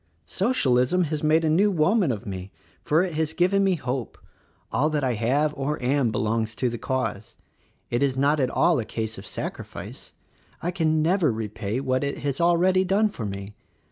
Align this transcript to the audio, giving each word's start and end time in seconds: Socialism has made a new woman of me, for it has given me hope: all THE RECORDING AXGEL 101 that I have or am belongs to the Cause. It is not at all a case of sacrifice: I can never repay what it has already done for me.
Socialism 0.25 1.03
has 1.03 1.21
made 1.21 1.45
a 1.45 1.47
new 1.51 1.69
woman 1.69 2.11
of 2.11 2.25
me, 2.25 2.51
for 2.81 3.03
it 3.03 3.13
has 3.13 3.33
given 3.33 3.63
me 3.63 3.75
hope: 3.75 4.17
all 4.71 4.89
THE 4.89 4.97
RECORDING 4.97 5.15
AXGEL 5.19 5.29
101 5.29 5.45
that 5.45 5.59
I 5.61 5.85
have 5.93 5.95
or 5.95 5.99
am 6.01 6.11
belongs 6.11 6.55
to 6.55 6.69
the 6.71 6.79
Cause. 6.79 7.35
It 7.91 8.01
is 8.01 8.17
not 8.17 8.39
at 8.39 8.49
all 8.49 8.79
a 8.79 8.83
case 8.85 9.19
of 9.19 9.27
sacrifice: 9.27 10.13
I 10.59 10.71
can 10.71 11.03
never 11.03 11.31
repay 11.31 11.79
what 11.79 12.03
it 12.03 12.17
has 12.17 12.41
already 12.41 12.83
done 12.83 13.09
for 13.09 13.27
me. 13.27 13.53